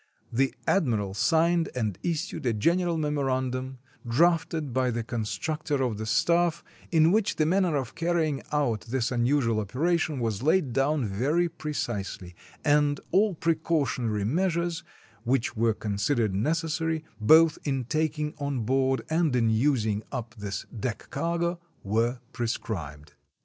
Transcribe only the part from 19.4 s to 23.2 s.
using up this "deck cargo" were prescribed.